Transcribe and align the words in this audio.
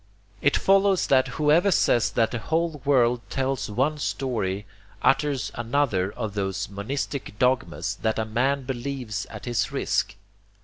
It 0.41 0.57
follows 0.57 1.05
that 1.05 1.27
whoever 1.37 1.69
says 1.69 2.09
that 2.13 2.31
the 2.31 2.39
whole 2.39 2.81
world 2.85 3.21
tells 3.29 3.69
one 3.69 3.99
story 3.99 4.65
utters 5.03 5.51
another 5.53 6.11
of 6.13 6.33
those 6.33 6.67
monistic 6.69 7.37
dogmas 7.37 7.99
that 8.01 8.17
a 8.17 8.25
man 8.25 8.63
believes 8.63 9.27
at 9.27 9.45
his 9.45 9.71
risk. 9.71 10.15